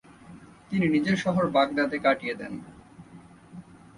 [0.69, 2.53] তিনি নিজের শহর বাগদাদে কাটিয়ে দেন।